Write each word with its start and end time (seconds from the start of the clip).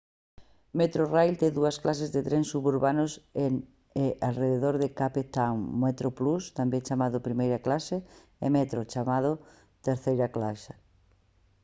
metrorail 0.79 1.31
ten 1.41 1.51
dúas 1.57 1.77
clases 1.83 2.09
de 2.15 2.21
trens 2.27 2.47
suburbanos 2.53 3.11
en 3.45 3.53
e 4.05 4.07
arredor 4.29 4.75
de 4.83 4.89
cape 4.99 5.23
town: 5.37 5.57
metroplus 5.83 6.43
tamén 6.59 6.85
chamado 6.87 7.25
primeira 7.27 7.63
clase 7.65 7.97
e 8.45 8.47
metro 8.57 8.79
chamado 8.93 9.31
terceira 9.87 10.27
clase 10.35 10.73